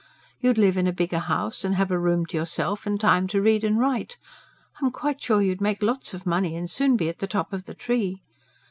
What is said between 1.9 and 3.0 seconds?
a room to yourself and